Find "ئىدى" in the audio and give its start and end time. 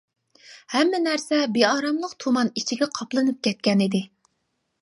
3.89-4.05